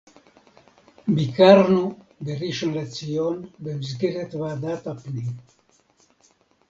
ביקרנו 1.07 1.99
בראשון-לציון 2.21 3.49
במסגרת 3.59 4.33
ועדת 4.35 4.87
הפנים 4.87 5.27